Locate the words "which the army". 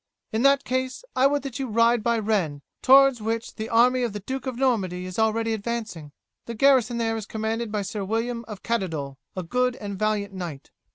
3.21-4.01